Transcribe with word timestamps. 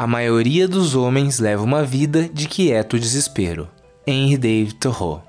A 0.00 0.06
maioria 0.06 0.66
dos 0.66 0.94
homens 0.94 1.38
leva 1.38 1.62
uma 1.62 1.84
vida 1.84 2.26
de 2.32 2.48
quieto 2.48 2.98
desespero. 2.98 3.68
Henry 4.06 4.38
David 4.38 4.76
Thoreau 4.76 5.22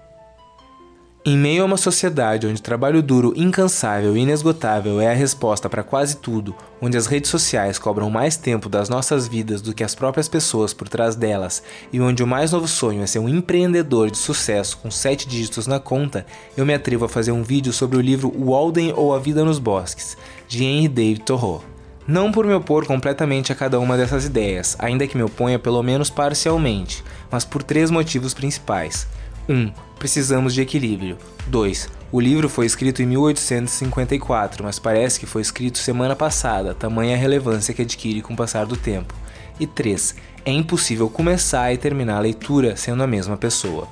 em 1.25 1.37
meio 1.37 1.63
a 1.63 1.65
uma 1.65 1.75
sociedade 1.75 2.47
onde 2.47 2.61
trabalho 2.61 3.03
duro, 3.03 3.33
incansável 3.35 4.15
e 4.15 4.21
inesgotável 4.21 5.01
é 5.01 5.11
a 5.11 5.13
resposta 5.13 5.69
para 5.69 5.83
quase 5.83 6.15
tudo, 6.15 6.55
onde 6.81 6.95
as 6.97 7.05
redes 7.05 7.29
sociais 7.29 7.77
cobram 7.77 8.09
mais 8.09 8.37
tempo 8.37 8.69
das 8.69 8.87
nossas 8.87 9.27
vidas 9.27 9.61
do 9.61 9.73
que 9.73 9.83
as 9.83 9.93
próprias 9.93 10.29
pessoas 10.29 10.73
por 10.73 10.87
trás 10.87 11.15
delas, 11.15 11.61
e 11.91 11.99
onde 11.99 12.23
o 12.23 12.27
mais 12.27 12.53
novo 12.53 12.67
sonho 12.67 13.03
é 13.03 13.05
ser 13.05 13.19
um 13.19 13.27
empreendedor 13.27 14.09
de 14.09 14.17
sucesso 14.17 14.77
com 14.77 14.89
sete 14.89 15.27
dígitos 15.27 15.67
na 15.67 15.81
conta, 15.81 16.25
eu 16.55 16.65
me 16.65 16.73
atrevo 16.73 17.03
a 17.03 17.09
fazer 17.09 17.33
um 17.33 17.43
vídeo 17.43 17.73
sobre 17.73 17.97
o 17.97 18.01
livro 18.01 18.33
Walden 18.35 18.93
ou 18.95 19.13
A 19.13 19.19
Vida 19.19 19.43
nos 19.43 19.59
Bosques, 19.59 20.17
de 20.47 20.63
Henry 20.63 20.87
David 20.87 21.23
Thoreau. 21.23 21.61
Não 22.07 22.31
por 22.31 22.45
me 22.45 22.53
opor 22.53 22.85
completamente 22.85 23.51
a 23.51 23.55
cada 23.55 23.79
uma 23.79 23.95
dessas 23.95 24.25
ideias, 24.25 24.75
ainda 24.79 25.07
que 25.07 25.15
me 25.15 25.23
oponha 25.23 25.59
pelo 25.59 25.83
menos 25.83 26.09
parcialmente, 26.09 27.03
mas 27.29 27.45
por 27.45 27.61
três 27.61 27.91
motivos 27.91 28.33
principais. 28.33 29.07
1. 29.47 29.71
Precisamos 29.99 30.53
de 30.53 30.61
equilíbrio. 30.61 31.17
2. 31.47 31.89
O 32.11 32.19
livro 32.19 32.49
foi 32.49 32.65
escrito 32.65 33.01
em 33.01 33.05
1854, 33.05 34.63
mas 34.63 34.79
parece 34.79 35.19
que 35.19 35.25
foi 35.25 35.41
escrito 35.41 35.77
semana 35.77 36.15
passada, 36.15 36.73
tamanha 36.73 37.15
relevância 37.15 37.73
que 37.73 37.83
adquire 37.83 38.21
com 38.21 38.33
o 38.33 38.37
passar 38.37 38.65
do 38.65 38.75
tempo. 38.75 39.13
E 39.59 39.67
3. 39.67 40.15
É 40.43 40.51
impossível 40.51 41.07
começar 41.09 41.71
e 41.71 41.77
terminar 41.77 42.17
a 42.17 42.21
leitura 42.21 42.75
sendo 42.75 43.03
a 43.03 43.07
mesma 43.07 43.37
pessoa. 43.37 43.87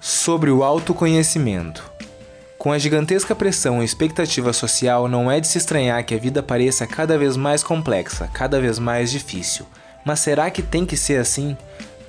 Sobre 0.00 0.50
o 0.50 0.62
autoconhecimento. 0.62 1.90
Com 2.60 2.72
a 2.72 2.78
gigantesca 2.78 3.34
pressão 3.34 3.80
e 3.80 3.86
expectativa 3.86 4.52
social, 4.52 5.08
não 5.08 5.30
é 5.30 5.40
de 5.40 5.48
se 5.48 5.56
estranhar 5.56 6.04
que 6.04 6.14
a 6.14 6.18
vida 6.18 6.42
pareça 6.42 6.86
cada 6.86 7.16
vez 7.16 7.34
mais 7.34 7.62
complexa, 7.62 8.28
cada 8.34 8.60
vez 8.60 8.78
mais 8.78 9.10
difícil. 9.10 9.64
Mas 10.04 10.20
será 10.20 10.50
que 10.50 10.60
tem 10.60 10.84
que 10.84 10.94
ser 10.94 11.18
assim? 11.18 11.56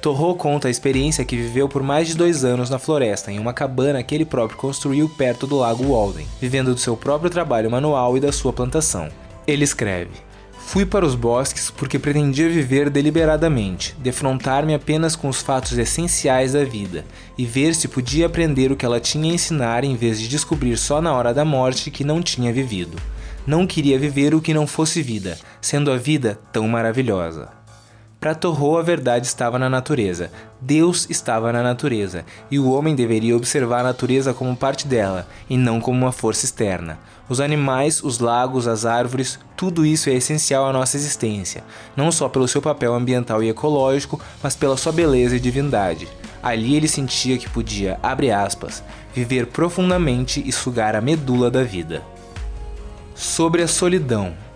Torro 0.01 0.35
conta 0.35 0.67
a 0.67 0.71
experiência 0.71 1.23
que 1.23 1.37
viveu 1.37 1.69
por 1.69 1.81
mais 1.81 2.09
de 2.09 2.17
dois 2.17 2.43
anos 2.43 2.69
na 2.69 2.77
floresta, 2.77 3.31
em 3.31 3.39
uma 3.39 3.53
cabana 3.53 4.03
que 4.03 4.13
ele 4.13 4.25
próprio 4.25 4.59
construiu 4.59 5.07
perto 5.07 5.47
do 5.47 5.55
lago 5.55 5.85
Walden, 5.85 6.27
vivendo 6.41 6.73
do 6.73 6.81
seu 6.81 6.97
próprio 6.97 7.29
trabalho 7.29 7.71
manual 7.71 8.17
e 8.17 8.19
da 8.19 8.33
sua 8.33 8.51
plantação. 8.51 9.07
Ele 9.47 9.63
escreve: 9.63 10.11
Fui 10.71 10.85
para 10.85 11.05
os 11.05 11.15
bosques 11.15 11.69
porque 11.69 11.99
pretendia 11.99 12.47
viver 12.47 12.89
deliberadamente, 12.89 13.93
defrontar-me 13.99 14.73
apenas 14.73 15.17
com 15.17 15.27
os 15.27 15.41
fatos 15.41 15.77
essenciais 15.77 16.53
da 16.53 16.63
vida 16.63 17.03
e 17.37 17.45
ver 17.45 17.75
se 17.75 17.89
podia 17.89 18.25
aprender 18.25 18.71
o 18.71 18.77
que 18.77 18.85
ela 18.85 18.97
tinha 18.97 19.29
a 19.29 19.35
ensinar 19.35 19.83
em 19.83 19.97
vez 19.97 20.17
de 20.17 20.29
descobrir 20.29 20.77
só 20.77 21.01
na 21.01 21.13
hora 21.13 21.33
da 21.33 21.43
morte 21.43 21.91
que 21.91 22.05
não 22.05 22.21
tinha 22.21 22.53
vivido. 22.53 22.97
Não 23.45 23.67
queria 23.67 23.99
viver 23.99 24.33
o 24.33 24.39
que 24.39 24.53
não 24.53 24.65
fosse 24.65 25.01
vida, 25.01 25.37
sendo 25.59 25.91
a 25.91 25.97
vida 25.97 26.39
tão 26.53 26.69
maravilhosa. 26.69 27.49
Para 28.21 28.35
Torro, 28.35 28.77
a 28.77 28.83
verdade 28.83 29.25
estava 29.25 29.57
na 29.57 29.67
natureza. 29.67 30.31
Deus 30.61 31.07
estava 31.09 31.51
na 31.51 31.63
natureza, 31.63 32.23
e 32.51 32.59
o 32.59 32.69
homem 32.69 32.93
deveria 32.93 33.35
observar 33.35 33.79
a 33.79 33.85
natureza 33.85 34.31
como 34.31 34.55
parte 34.55 34.87
dela, 34.87 35.27
e 35.49 35.57
não 35.57 35.81
como 35.81 35.97
uma 35.97 36.11
força 36.11 36.45
externa. 36.45 36.99
Os 37.27 37.39
animais, 37.39 38.03
os 38.03 38.19
lagos, 38.19 38.67
as 38.67 38.85
árvores, 38.85 39.39
tudo 39.57 39.83
isso 39.83 40.07
é 40.07 40.13
essencial 40.13 40.67
à 40.67 40.71
nossa 40.71 40.97
existência, 40.97 41.63
não 41.97 42.11
só 42.11 42.29
pelo 42.29 42.47
seu 42.47 42.61
papel 42.61 42.93
ambiental 42.93 43.41
e 43.41 43.49
ecológico, 43.49 44.21
mas 44.43 44.55
pela 44.55 44.77
sua 44.77 44.91
beleza 44.91 45.35
e 45.35 45.39
divindade. 45.39 46.07
Ali 46.43 46.75
ele 46.75 46.87
sentia 46.87 47.39
que 47.39 47.49
podia, 47.49 47.99
abre 48.03 48.29
aspas, 48.29 48.83
viver 49.15 49.47
profundamente 49.47 50.43
e 50.45 50.51
sugar 50.51 50.95
a 50.95 51.01
medula 51.01 51.49
da 51.49 51.63
vida. 51.63 52.03
Sobre 53.15 53.63
a 53.63 53.67
solidão. 53.67 54.50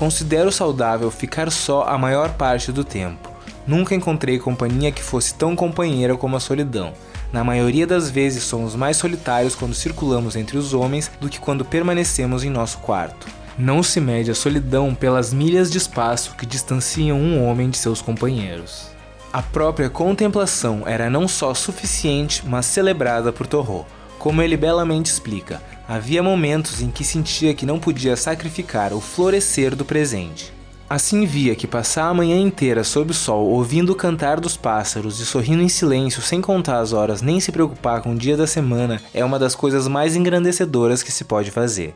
Considero 0.00 0.50
saudável 0.50 1.10
ficar 1.10 1.50
só 1.50 1.82
a 1.82 1.98
maior 1.98 2.30
parte 2.30 2.72
do 2.72 2.82
tempo. 2.82 3.30
Nunca 3.66 3.94
encontrei 3.94 4.38
companhia 4.38 4.90
que 4.90 5.02
fosse 5.02 5.34
tão 5.34 5.54
companheira 5.54 6.16
como 6.16 6.36
a 6.36 6.40
solidão. 6.40 6.94
Na 7.30 7.44
maioria 7.44 7.86
das 7.86 8.08
vezes 8.08 8.44
somos 8.44 8.74
mais 8.74 8.96
solitários 8.96 9.54
quando 9.54 9.74
circulamos 9.74 10.36
entre 10.36 10.56
os 10.56 10.72
homens 10.72 11.10
do 11.20 11.28
que 11.28 11.38
quando 11.38 11.66
permanecemos 11.66 12.42
em 12.44 12.48
nosso 12.48 12.78
quarto. 12.78 13.26
Não 13.58 13.82
se 13.82 14.00
mede 14.00 14.30
a 14.30 14.34
solidão 14.34 14.94
pelas 14.94 15.34
milhas 15.34 15.70
de 15.70 15.76
espaço 15.76 16.34
que 16.34 16.46
distanciam 16.46 17.18
um 17.20 17.46
homem 17.46 17.68
de 17.68 17.76
seus 17.76 18.00
companheiros. 18.00 18.86
A 19.30 19.42
própria 19.42 19.90
contemplação 19.90 20.84
era 20.86 21.10
não 21.10 21.28
só 21.28 21.52
suficiente, 21.52 22.42
mas 22.46 22.64
celebrada 22.64 23.34
por 23.34 23.46
Torro. 23.46 23.84
Como 24.18 24.40
ele 24.40 24.56
belamente 24.56 25.10
explica, 25.10 25.60
havia 25.90 26.22
momentos 26.22 26.80
em 26.80 26.88
que 26.88 27.02
sentia 27.02 27.52
que 27.52 27.66
não 27.66 27.80
podia 27.80 28.14
sacrificar 28.14 28.92
o 28.92 29.00
florescer 29.00 29.74
do 29.74 29.84
presente. 29.84 30.52
Assim 30.88 31.26
via 31.26 31.56
que 31.56 31.66
passar 31.66 32.04
a 32.04 32.14
manhã 32.14 32.38
inteira 32.38 32.84
sob 32.84 33.10
o 33.10 33.14
sol 33.14 33.48
ouvindo 33.48 33.90
o 33.90 33.96
cantar 33.96 34.38
dos 34.38 34.56
pássaros 34.56 35.18
e 35.18 35.26
sorrindo 35.26 35.64
em 35.64 35.68
silêncio 35.68 36.22
sem 36.22 36.40
contar 36.40 36.78
as 36.78 36.92
horas 36.92 37.22
nem 37.22 37.40
se 37.40 37.50
preocupar 37.50 38.02
com 38.02 38.12
o 38.12 38.16
dia 38.16 38.36
da 38.36 38.46
semana 38.46 39.02
é 39.12 39.24
uma 39.24 39.36
das 39.36 39.56
coisas 39.56 39.88
mais 39.88 40.14
engrandecedoras 40.14 41.02
que 41.02 41.10
se 41.10 41.24
pode 41.24 41.50
fazer. 41.50 41.92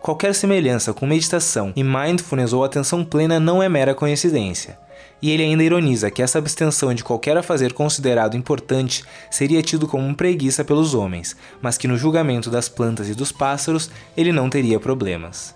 Qualquer 0.00 0.34
semelhança 0.34 0.94
com 0.94 1.06
meditação 1.06 1.70
e 1.76 1.84
mindfulness 1.84 2.54
ou 2.54 2.64
atenção 2.64 3.04
plena 3.04 3.38
não 3.38 3.62
é 3.62 3.68
mera 3.68 3.94
coincidência. 3.94 4.78
E 5.24 5.30
ele 5.30 5.42
ainda 5.42 5.64
ironiza 5.64 6.10
que 6.10 6.20
essa 6.20 6.38
abstenção 6.38 6.92
de 6.92 7.02
qualquer 7.02 7.42
fazer 7.42 7.72
considerado 7.72 8.36
importante 8.36 9.02
seria 9.30 9.62
tido 9.62 9.88
como 9.88 10.14
preguiça 10.14 10.62
pelos 10.62 10.92
homens, 10.92 11.34
mas 11.62 11.78
que 11.78 11.88
no 11.88 11.96
julgamento 11.96 12.50
das 12.50 12.68
plantas 12.68 13.08
e 13.08 13.14
dos 13.14 13.32
pássaros 13.32 13.90
ele 14.14 14.32
não 14.32 14.50
teria 14.50 14.78
problemas. 14.78 15.54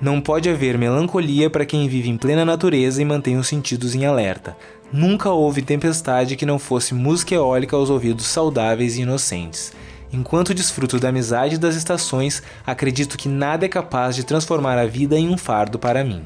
Não 0.00 0.20
pode 0.20 0.48
haver 0.48 0.78
melancolia 0.78 1.50
para 1.50 1.66
quem 1.66 1.88
vive 1.88 2.08
em 2.08 2.16
plena 2.16 2.44
natureza 2.44 3.02
e 3.02 3.04
mantém 3.04 3.36
os 3.36 3.48
sentidos 3.48 3.92
em 3.92 4.06
alerta. 4.06 4.56
Nunca 4.92 5.30
houve 5.30 5.62
tempestade 5.62 6.36
que 6.36 6.46
não 6.46 6.56
fosse 6.56 6.94
música 6.94 7.34
eólica 7.34 7.74
aos 7.74 7.90
ouvidos 7.90 8.24
saudáveis 8.24 8.96
e 8.96 9.00
inocentes. 9.00 9.72
Enquanto 10.12 10.54
desfruto 10.54 11.00
da 11.00 11.08
amizade 11.08 11.58
das 11.58 11.74
estações, 11.74 12.40
acredito 12.64 13.18
que 13.18 13.28
nada 13.28 13.66
é 13.66 13.68
capaz 13.68 14.14
de 14.14 14.22
transformar 14.22 14.78
a 14.78 14.86
vida 14.86 15.18
em 15.18 15.28
um 15.28 15.36
fardo 15.36 15.76
para 15.76 16.04
mim 16.04 16.22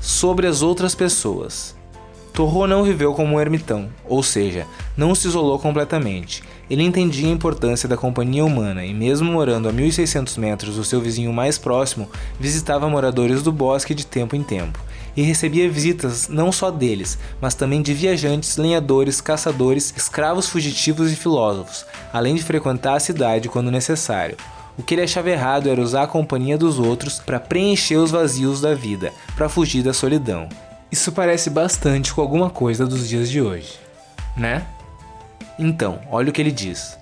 sobre 0.00 0.46
as 0.46 0.62
outras 0.62 0.94
pessoas. 0.94 1.78
Torro 2.32 2.66
não 2.66 2.84
viveu 2.84 3.12
como 3.12 3.36
um 3.36 3.40
ermitão, 3.40 3.88
ou 4.08 4.22
seja, 4.22 4.66
não 4.96 5.14
se 5.14 5.28
isolou 5.28 5.58
completamente. 5.58 6.42
Ele 6.70 6.84
entendia 6.84 7.28
a 7.28 7.32
importância 7.32 7.88
da 7.88 7.96
companhia 7.96 8.44
humana 8.44 8.84
e, 8.84 8.94
mesmo 8.94 9.32
morando 9.32 9.68
a 9.68 9.72
1600 9.72 10.36
metros 10.36 10.76
do 10.76 10.84
seu 10.84 11.00
vizinho 11.00 11.32
mais 11.32 11.58
próximo, 11.58 12.08
visitava 12.38 12.88
moradores 12.88 13.42
do 13.42 13.50
bosque 13.50 13.94
de 13.94 14.06
tempo 14.06 14.36
em 14.36 14.42
tempo 14.42 14.78
e 15.16 15.22
recebia 15.22 15.68
visitas 15.68 16.28
não 16.28 16.52
só 16.52 16.70
deles, 16.70 17.18
mas 17.40 17.54
também 17.54 17.82
de 17.82 17.92
viajantes, 17.92 18.56
lenhadores, 18.56 19.20
caçadores, 19.20 19.92
escravos 19.96 20.48
fugitivos 20.48 21.12
e 21.12 21.16
filósofos, 21.16 21.84
além 22.12 22.36
de 22.36 22.44
frequentar 22.44 22.94
a 22.94 23.00
cidade 23.00 23.48
quando 23.48 23.70
necessário. 23.70 24.36
O 24.78 24.82
que 24.82 24.94
ele 24.94 25.02
achava 25.02 25.28
errado 25.28 25.68
era 25.68 25.80
usar 25.80 26.04
a 26.04 26.06
companhia 26.06 26.56
dos 26.56 26.78
outros 26.78 27.18
para 27.18 27.40
preencher 27.40 27.96
os 27.96 28.10
vazios 28.10 28.60
da 28.60 28.74
vida, 28.74 29.12
para 29.36 29.48
fugir 29.48 29.82
da 29.82 29.92
solidão. 29.92 30.48
Isso 30.90 31.12
parece 31.12 31.48
bastante 31.50 32.12
com 32.12 32.20
alguma 32.20 32.50
coisa 32.50 32.84
dos 32.86 33.08
dias 33.08 33.30
de 33.30 33.40
hoje, 33.40 33.78
né? 34.36 34.66
Então, 35.58 36.00
olha 36.10 36.30
o 36.30 36.32
que 36.32 36.40
ele 36.40 36.50
diz. 36.50 36.98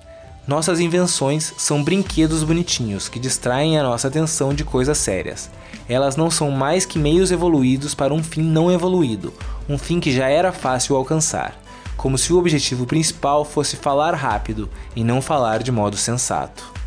Nossas 0.46 0.80
invenções 0.80 1.54
são 1.56 1.82
brinquedos 1.82 2.42
bonitinhos 2.42 3.08
que 3.08 3.18
distraem 3.18 3.78
a 3.78 3.82
nossa 3.82 4.08
atenção 4.08 4.52
de 4.52 4.64
coisas 4.64 4.98
sérias. 4.98 5.50
Elas 5.88 6.16
não 6.16 6.30
são 6.30 6.50
mais 6.50 6.84
que 6.84 6.98
meios 6.98 7.30
evoluídos 7.30 7.94
para 7.94 8.12
um 8.12 8.22
fim 8.22 8.42
não 8.42 8.70
evoluído, 8.70 9.32
um 9.68 9.78
fim 9.78 10.00
que 10.00 10.12
já 10.12 10.28
era 10.28 10.52
fácil 10.52 10.96
alcançar, 10.96 11.58
como 11.96 12.18
se 12.18 12.32
o 12.32 12.38
objetivo 12.38 12.86
principal 12.86 13.44
fosse 13.44 13.76
falar 13.76 14.14
rápido 14.14 14.68
e 14.94 15.02
não 15.02 15.22
falar 15.22 15.62
de 15.62 15.72
modo 15.72 15.96
sensato 15.96 16.78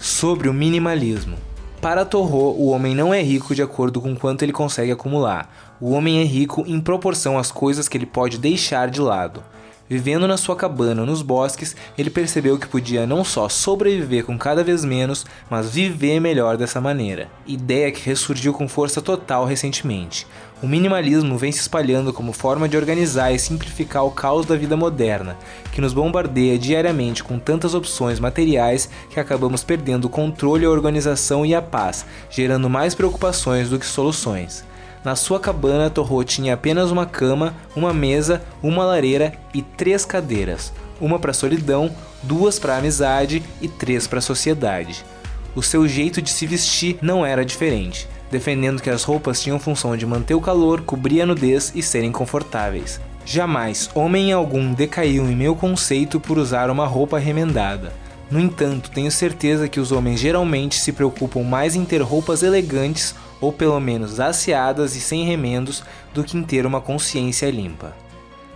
sobre 0.00 0.50
o 0.50 0.54
minimalismo. 0.54 1.36
Para 1.84 2.06
Torro, 2.06 2.56
o 2.58 2.70
homem 2.70 2.94
não 2.94 3.12
é 3.12 3.20
rico 3.20 3.54
de 3.54 3.60
acordo 3.60 4.00
com 4.00 4.16
quanto 4.16 4.42
ele 4.42 4.54
consegue 4.54 4.90
acumular. 4.90 5.50
O 5.78 5.90
homem 5.90 6.18
é 6.18 6.24
rico 6.24 6.64
em 6.66 6.80
proporção 6.80 7.36
às 7.36 7.52
coisas 7.52 7.88
que 7.88 7.98
ele 7.98 8.06
pode 8.06 8.38
deixar 8.38 8.88
de 8.88 9.02
lado. 9.02 9.42
Vivendo 9.86 10.26
na 10.26 10.38
sua 10.38 10.56
cabana 10.56 11.04
nos 11.04 11.20
bosques, 11.20 11.76
ele 11.98 12.08
percebeu 12.08 12.58
que 12.58 12.66
podia 12.66 13.06
não 13.06 13.22
só 13.22 13.50
sobreviver 13.50 14.24
com 14.24 14.38
cada 14.38 14.64
vez 14.64 14.82
menos, 14.82 15.26
mas 15.50 15.68
viver 15.68 16.20
melhor 16.20 16.56
dessa 16.56 16.80
maneira. 16.80 17.28
Ideia 17.46 17.92
que 17.92 18.08
ressurgiu 18.08 18.54
com 18.54 18.66
força 18.66 19.02
total 19.02 19.44
recentemente. 19.44 20.26
O 20.62 20.66
minimalismo 20.66 21.36
vem 21.36 21.52
se 21.52 21.60
espalhando 21.60 22.14
como 22.14 22.32
forma 22.32 22.66
de 22.66 22.78
organizar 22.78 23.32
e 23.32 23.38
simplificar 23.38 24.06
o 24.06 24.10
caos 24.10 24.46
da 24.46 24.56
vida 24.56 24.74
moderna, 24.74 25.36
que 25.70 25.82
nos 25.82 25.92
bombardeia 25.92 26.58
diariamente 26.58 27.22
com 27.22 27.38
tantas 27.38 27.74
opções 27.74 28.18
materiais 28.18 28.88
que 29.10 29.20
acabamos 29.20 29.62
perdendo 29.62 30.06
o 30.06 30.10
controle, 30.10 30.64
a 30.64 30.70
organização 30.70 31.44
e 31.44 31.54
a 31.54 31.60
paz, 31.60 32.06
gerando 32.30 32.70
mais 32.70 32.94
preocupações 32.94 33.68
do 33.68 33.78
que 33.78 33.84
soluções. 33.84 34.64
Na 35.04 35.14
sua 35.14 35.38
cabana, 35.38 35.90
Torro 35.90 36.24
tinha 36.24 36.54
apenas 36.54 36.90
uma 36.90 37.04
cama, 37.04 37.54
uma 37.76 37.92
mesa, 37.92 38.42
uma 38.62 38.86
lareira 38.86 39.34
e 39.52 39.60
três 39.60 40.06
cadeiras, 40.06 40.72
uma 40.98 41.18
para 41.18 41.34
solidão, 41.34 41.94
duas 42.22 42.58
para 42.58 42.78
amizade 42.78 43.42
e 43.60 43.68
três 43.68 44.06
para 44.06 44.22
sociedade. 44.22 45.04
O 45.54 45.62
seu 45.62 45.86
jeito 45.86 46.22
de 46.22 46.30
se 46.30 46.46
vestir 46.46 46.98
não 47.02 47.24
era 47.24 47.44
diferente. 47.44 48.08
defendendo 48.30 48.82
que 48.82 48.90
as 48.90 49.04
roupas 49.04 49.40
tinham 49.40 49.60
função 49.60 49.96
de 49.96 50.04
manter 50.04 50.34
o 50.34 50.40
calor, 50.40 50.80
cobrir 50.80 51.20
a 51.20 51.26
nudez 51.26 51.70
e 51.72 51.80
serem 51.80 52.10
confortáveis. 52.10 53.00
Jamais 53.24 53.88
homem 53.94 54.32
algum 54.32 54.72
decaiu 54.72 55.30
em 55.30 55.36
meu 55.36 55.54
conceito 55.54 56.18
por 56.18 56.36
usar 56.36 56.68
uma 56.68 56.84
roupa 56.84 57.16
remendada. 57.16 57.92
No 58.28 58.40
entanto, 58.40 58.90
tenho 58.90 59.10
certeza 59.10 59.68
que 59.68 59.78
os 59.78 59.92
homens 59.92 60.18
geralmente 60.18 60.80
se 60.80 60.90
preocupam 60.90 61.44
mais 61.44 61.76
em 61.76 61.84
ter 61.84 62.02
roupas 62.02 62.42
elegantes 62.42 63.14
ou 63.44 63.52
pelo 63.52 63.78
menos 63.78 64.18
asseadas 64.20 64.96
e 64.96 65.00
sem 65.00 65.24
remendos 65.24 65.82
do 66.14 66.24
que 66.24 66.36
em 66.36 66.42
ter 66.42 66.64
uma 66.64 66.80
consciência 66.80 67.50
limpa. 67.50 67.94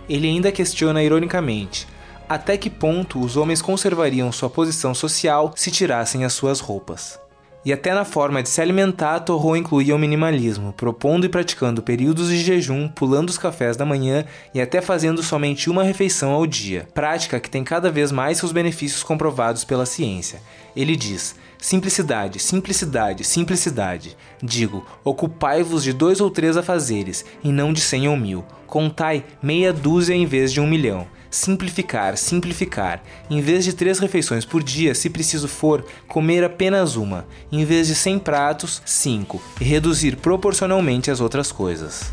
Ele 0.09 0.27
ainda 0.27 0.51
questiona 0.51 1.03
ironicamente: 1.03 1.87
até 2.27 2.57
que 2.57 2.69
ponto 2.69 3.19
os 3.19 3.37
homens 3.37 3.61
conservariam 3.61 4.31
sua 4.31 4.49
posição 4.49 4.95
social 4.95 5.53
se 5.55 5.69
tirassem 5.69 6.25
as 6.25 6.33
suas 6.33 6.59
roupas? 6.59 7.19
E 7.65 7.73
até 7.73 7.93
na 7.93 8.05
forma 8.05 8.41
de 8.41 8.47
se 8.47 8.61
alimentar, 8.61 9.19
Torro 9.19 9.55
incluía 9.55 9.93
o 9.93 9.99
minimalismo, 9.99 10.71
propondo 10.71 11.25
e 11.25 11.29
praticando 11.29 11.83
períodos 11.83 12.29
de 12.29 12.37
jejum, 12.37 12.87
pulando 12.87 13.29
os 13.29 13.37
cafés 13.37 13.75
da 13.75 13.85
manhã 13.85 14.23
e 14.53 14.61
até 14.61 14.79
fazendo 14.79 15.21
somente 15.21 15.69
uma 15.69 15.83
refeição 15.83 16.31
ao 16.31 16.47
dia, 16.47 16.87
prática 16.93 17.39
que 17.39 17.49
tem 17.49 17.63
cada 17.63 17.91
vez 17.91 18.13
mais 18.13 18.37
seus 18.37 18.53
benefícios 18.53 19.03
comprovados 19.03 19.65
pela 19.65 19.85
ciência. 19.85 20.41
Ele 20.73 20.95
diz: 20.95 21.35
Simplicidade, 21.57 22.39
simplicidade, 22.39 23.25
simplicidade. 23.25 24.15
Digo, 24.41 24.85
ocupai-vos 25.03 25.83
de 25.83 25.91
dois 25.91 26.21
ou 26.21 26.31
três 26.31 26.55
afazeres, 26.55 27.25
e 27.43 27.51
não 27.51 27.73
de 27.73 27.81
cem 27.81 28.07
ou 28.07 28.15
mil. 28.15 28.45
Contai 28.65 29.25
meia 29.43 29.73
dúzia 29.73 30.13
em 30.13 30.25
vez 30.25 30.53
de 30.53 30.61
um 30.61 30.67
milhão. 30.67 31.05
Simplificar, 31.31 32.17
simplificar. 32.17 33.03
Em 33.29 33.39
vez 33.39 33.63
de 33.63 33.73
três 33.73 33.99
refeições 33.99 34.45
por 34.45 34.63
dia, 34.63 34.95
se 34.95 35.09
preciso 35.09 35.47
for, 35.47 35.85
comer 36.07 36.43
apenas 36.43 36.95
uma. 36.95 37.25
Em 37.51 37.63
vez 37.65 37.87
de 37.87 37.95
cem 37.95 38.17
pratos, 38.17 38.81
cinco. 38.85 39.41
E 39.61 39.63
reduzir 39.63 40.15
proporcionalmente 40.15 41.11
as 41.11 41.21
outras 41.21 41.51
coisas. 41.51 42.11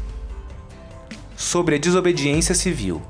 Sobre 1.35 1.77
a 1.77 1.79
desobediência 1.79 2.55
civil. 2.55 3.01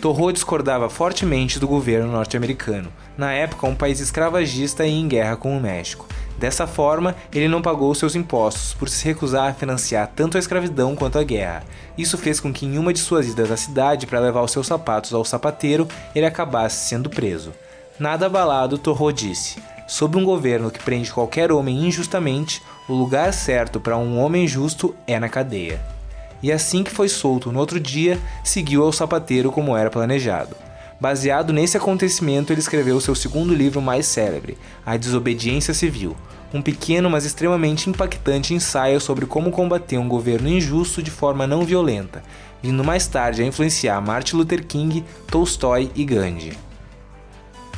Torro 0.00 0.30
discordava 0.30 0.88
fortemente 0.88 1.58
do 1.58 1.66
governo 1.66 2.12
norte-americano, 2.12 2.92
na 3.16 3.32
época 3.32 3.66
um 3.66 3.74
país 3.74 3.98
escravagista 3.98 4.86
e 4.86 4.92
em 4.92 5.08
guerra 5.08 5.36
com 5.36 5.56
o 5.56 5.60
México. 5.60 6.06
Dessa 6.38 6.66
forma, 6.66 7.16
ele 7.32 7.48
não 7.48 7.60
pagou 7.60 7.94
seus 7.94 8.14
impostos 8.14 8.72
por 8.74 8.88
se 8.88 9.04
recusar 9.04 9.50
a 9.50 9.54
financiar 9.54 10.10
tanto 10.14 10.36
a 10.36 10.40
escravidão 10.40 10.94
quanto 10.94 11.18
a 11.18 11.24
guerra. 11.24 11.64
Isso 11.96 12.16
fez 12.16 12.38
com 12.38 12.52
que 12.52 12.64
em 12.64 12.78
uma 12.78 12.92
de 12.92 13.00
suas 13.00 13.26
idas 13.26 13.50
à 13.50 13.56
cidade 13.56 14.06
para 14.06 14.20
levar 14.20 14.42
os 14.42 14.52
seus 14.52 14.66
sapatos 14.66 15.12
ao 15.12 15.24
sapateiro, 15.24 15.88
ele 16.14 16.26
acabasse 16.26 16.88
sendo 16.88 17.10
preso. 17.10 17.52
Nada 17.98 18.26
abalado, 18.26 18.78
Torro 18.78 19.10
disse: 19.10 19.60
Sob 19.88 20.16
um 20.16 20.24
governo 20.24 20.70
que 20.70 20.82
prende 20.82 21.12
qualquer 21.12 21.50
homem 21.50 21.86
injustamente, 21.86 22.62
o 22.88 22.94
lugar 22.94 23.32
certo 23.32 23.80
para 23.80 23.98
um 23.98 24.18
homem 24.18 24.46
justo 24.46 24.94
é 25.06 25.18
na 25.18 25.28
cadeia 25.28 25.98
e 26.42 26.52
assim 26.52 26.82
que 26.82 26.90
foi 26.90 27.08
solto 27.08 27.50
no 27.50 27.58
outro 27.58 27.80
dia, 27.80 28.18
seguiu 28.44 28.82
ao 28.82 28.92
sapateiro 28.92 29.50
como 29.50 29.76
era 29.76 29.90
planejado. 29.90 30.56
Baseado 31.00 31.52
nesse 31.52 31.76
acontecimento, 31.76 32.52
ele 32.52 32.60
escreveu 32.60 33.00
seu 33.00 33.14
segundo 33.14 33.54
livro 33.54 33.80
mais 33.80 34.06
célebre, 34.06 34.58
A 34.84 34.96
Desobediência 34.96 35.72
Civil, 35.72 36.16
um 36.52 36.60
pequeno 36.60 37.08
mas 37.08 37.24
extremamente 37.24 37.88
impactante 37.88 38.52
ensaio 38.52 39.00
sobre 39.00 39.24
como 39.24 39.52
combater 39.52 39.96
um 39.96 40.08
governo 40.08 40.48
injusto 40.48 41.00
de 41.00 41.10
forma 41.10 41.46
não 41.46 41.62
violenta, 41.62 42.22
vindo 42.60 42.82
mais 42.82 43.06
tarde 43.06 43.42
a 43.42 43.46
influenciar 43.46 44.00
Martin 44.00 44.36
Luther 44.36 44.66
King, 44.66 45.04
Tolstói 45.30 45.90
e 45.94 46.04
Gandhi. 46.04 46.58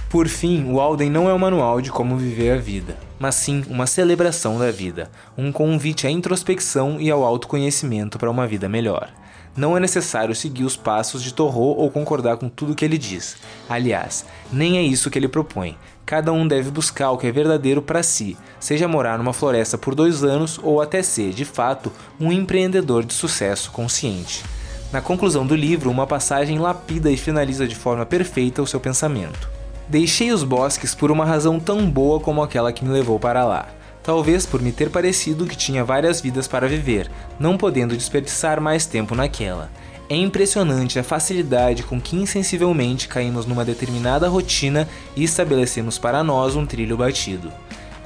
Por 0.09 0.27
fim, 0.27 0.65
o 0.73 0.81
Alden 0.81 1.11
não 1.11 1.29
é 1.29 1.35
um 1.35 1.39
manual 1.39 1.81
de 1.81 1.91
como 1.91 2.17
viver 2.17 2.53
a 2.53 2.61
vida, 2.61 2.97
mas 3.19 3.35
sim 3.35 3.63
uma 3.69 3.87
celebração 3.87 4.59
da 4.59 4.71
vida, 4.71 5.11
um 5.37 5.53
convite 5.53 6.07
à 6.07 6.11
introspecção 6.11 7.01
e 7.01 7.11
ao 7.11 7.23
autoconhecimento 7.23 8.19
para 8.19 8.31
uma 8.31 8.47
vida 8.47 8.69
melhor. 8.69 9.09
Não 9.57 9.77
é 9.77 9.81
necessário 9.81 10.35
seguir 10.35 10.65
os 10.65 10.77
passos 10.77 11.23
de 11.23 11.35
Torro 11.35 11.77
ou 11.77 11.91
concordar 11.91 12.37
com 12.37 12.49
tudo 12.49 12.75
que 12.75 12.85
ele 12.85 12.97
diz. 12.97 13.37
Aliás, 13.69 14.25
nem 14.53 14.79
é 14.79 14.83
isso 14.83 15.11
que 15.11 15.19
ele 15.19 15.29
propõe. 15.29 15.77
Cada 16.07 16.33
um 16.33 16.47
deve 16.47 16.71
buscar 16.71 17.11
o 17.11 17.19
que 17.19 17.27
é 17.27 17.33
verdadeiro 17.33 17.83
para 17.83 18.03
si, 18.03 18.37
seja 18.59 18.89
morar 18.89 19.19
numa 19.19 19.33
floresta 19.33 19.77
por 19.77 19.95
dois 19.95 20.25
anos 20.25 20.59
ou 20.63 20.81
até 20.81 21.03
ser, 21.03 21.33
de 21.33 21.45
fato, 21.45 21.93
um 22.19 22.33
empreendedor 22.33 23.05
de 23.05 23.13
sucesso 23.13 23.71
consciente. 23.71 24.45
Na 24.93 25.01
conclusão 25.01 25.47
do 25.47 25.55
livro, 25.55 25.91
uma 25.91 26.07
passagem 26.07 26.59
lapida 26.59 27.11
e 27.11 27.17
finaliza 27.17 27.67
de 27.67 27.77
forma 27.77 28.05
perfeita 28.05 28.61
o 28.63 28.67
seu 28.67 28.81
pensamento. 28.81 29.49
Deixei 29.89 30.33
os 30.33 30.43
bosques 30.43 30.95
por 30.95 31.11
uma 31.11 31.25
razão 31.25 31.59
tão 31.61 31.89
boa 31.89 32.19
como 32.19 32.43
aquela 32.43 32.73
que 32.73 32.85
me 32.85 32.91
levou 32.91 33.19
para 33.19 33.45
lá. 33.45 33.69
Talvez 34.03 34.47
por 34.47 34.63
me 34.63 34.73
ter 34.73 34.91
parecido 34.91 35.47
que 35.47 35.57
tinha 35.57 35.85
várias 35.85 36.21
vidas 36.21 36.49
para 36.49 36.69
viver, 36.69 37.11
não 37.39 37.57
podendo 37.57 37.97
desperdiçar 37.97 38.61
mais 38.61 38.87
tempo 38.87 39.15
naquela. 39.15 39.71
É 40.09 40.17
impressionante 40.17 40.99
a 40.99 41.05
facilidade 41.05 41.83
com 41.83 42.01
que 42.01 42.17
insensivelmente 42.17 43.07
caímos 43.07 43.47
numa 43.47 43.65
determinada 43.65 44.29
rotina 44.29 44.89
e 45.15 45.23
estabelecemos 45.23 45.99
para 45.99 46.25
nós 46.25 46.57
um 46.57 46.67
trilho 46.67 46.97
batido. 46.97 47.53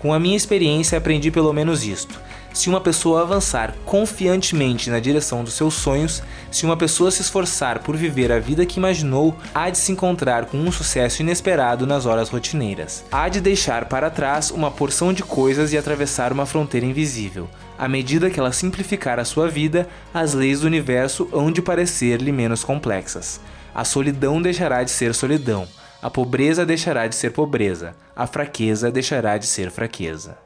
Com 0.02 0.12
a 0.12 0.20
minha 0.20 0.36
experiência 0.36 0.98
aprendi 0.98 1.30
pelo 1.30 1.52
menos 1.52 1.82
isto. 1.82 2.20
Se 2.54 2.68
uma 2.68 2.80
pessoa 2.80 3.22
avançar 3.22 3.74
confiantemente 3.84 4.88
na 4.88 5.00
direção 5.00 5.42
dos 5.42 5.54
seus 5.54 5.74
sonhos, 5.74 6.22
se 6.52 6.64
uma 6.64 6.76
pessoa 6.76 7.10
se 7.10 7.20
esforçar 7.20 7.80
por 7.80 7.96
viver 7.96 8.30
a 8.30 8.38
vida 8.38 8.64
que 8.64 8.78
imaginou, 8.78 9.36
há 9.52 9.68
de 9.70 9.76
se 9.76 9.90
encontrar 9.90 10.46
com 10.46 10.56
um 10.58 10.70
sucesso 10.70 11.20
inesperado 11.20 11.84
nas 11.84 12.06
horas 12.06 12.28
rotineiras. 12.28 13.04
Há 13.10 13.28
de 13.28 13.40
deixar 13.40 13.86
para 13.86 14.08
trás 14.08 14.52
uma 14.52 14.70
porção 14.70 15.12
de 15.12 15.24
coisas 15.24 15.72
e 15.72 15.76
atravessar 15.76 16.32
uma 16.32 16.46
fronteira 16.46 16.86
invisível. 16.86 17.50
À 17.76 17.88
medida 17.88 18.30
que 18.30 18.38
ela 18.38 18.52
simplificar 18.52 19.18
a 19.18 19.24
sua 19.24 19.48
vida, 19.48 19.88
as 20.14 20.32
leis 20.32 20.60
do 20.60 20.68
universo 20.68 21.28
hão 21.32 21.50
de 21.50 21.60
parecer-lhe 21.60 22.30
menos 22.30 22.62
complexas. 22.62 23.40
A 23.74 23.84
solidão 23.84 24.40
deixará 24.40 24.84
de 24.84 24.92
ser 24.92 25.12
solidão. 25.12 25.66
A 26.00 26.08
pobreza 26.08 26.64
deixará 26.64 27.08
de 27.08 27.16
ser 27.16 27.32
pobreza. 27.32 27.96
A 28.14 28.28
fraqueza 28.28 28.92
deixará 28.92 29.36
de 29.38 29.46
ser 29.48 29.72
fraqueza. 29.72 30.43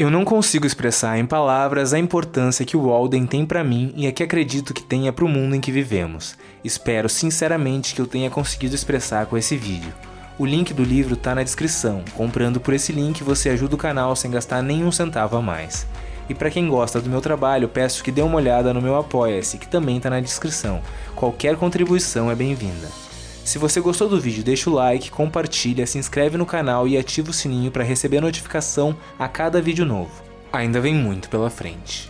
Eu 0.00 0.10
não 0.10 0.24
consigo 0.24 0.66
expressar 0.66 1.18
em 1.18 1.26
palavras 1.26 1.92
a 1.92 1.98
importância 1.98 2.64
que 2.64 2.74
o 2.74 2.88
Walden 2.88 3.26
tem 3.26 3.44
para 3.44 3.62
mim 3.62 3.92
e 3.94 4.06
a 4.06 4.12
que 4.12 4.22
acredito 4.22 4.72
que 4.72 4.82
tenha 4.82 5.12
para 5.12 5.26
o 5.26 5.28
mundo 5.28 5.54
em 5.54 5.60
que 5.60 5.70
vivemos. 5.70 6.38
Espero 6.64 7.06
sinceramente 7.06 7.94
que 7.94 8.00
eu 8.00 8.06
tenha 8.06 8.30
conseguido 8.30 8.74
expressar 8.74 9.26
com 9.26 9.36
esse 9.36 9.58
vídeo. 9.58 9.92
O 10.38 10.46
link 10.46 10.72
do 10.72 10.82
livro 10.82 11.12
está 11.12 11.34
na 11.34 11.42
descrição. 11.42 12.02
Comprando 12.14 12.58
por 12.58 12.72
esse 12.72 12.92
link 12.92 13.22
você 13.22 13.50
ajuda 13.50 13.74
o 13.74 13.78
canal 13.78 14.16
sem 14.16 14.30
gastar 14.30 14.62
nenhum 14.62 14.90
centavo 14.90 15.36
a 15.36 15.42
mais. 15.42 15.86
E 16.30 16.34
para 16.34 16.50
quem 16.50 16.66
gosta 16.66 16.98
do 16.98 17.10
meu 17.10 17.20
trabalho, 17.20 17.68
peço 17.68 18.02
que 18.02 18.10
dê 18.10 18.22
uma 18.22 18.36
olhada 18.36 18.72
no 18.72 18.80
meu 18.80 18.96
Apoia-se, 18.96 19.58
que 19.58 19.68
também 19.68 19.98
está 19.98 20.08
na 20.08 20.20
descrição. 20.20 20.80
Qualquer 21.14 21.56
contribuição 21.56 22.30
é 22.30 22.34
bem-vinda. 22.34 22.88
Se 23.50 23.58
você 23.58 23.80
gostou 23.80 24.08
do 24.08 24.20
vídeo, 24.20 24.44
deixa 24.44 24.70
o 24.70 24.72
like, 24.72 25.10
compartilha, 25.10 25.84
se 25.84 25.98
inscreve 25.98 26.38
no 26.38 26.46
canal 26.46 26.86
e 26.86 26.96
ativa 26.96 27.30
o 27.30 27.32
sininho 27.32 27.72
para 27.72 27.82
receber 27.82 28.20
notificação 28.20 28.96
a 29.18 29.26
cada 29.26 29.60
vídeo 29.60 29.84
novo. 29.84 30.22
Ainda 30.52 30.80
vem 30.80 30.94
muito 30.94 31.28
pela 31.28 31.50
frente. 31.50 32.08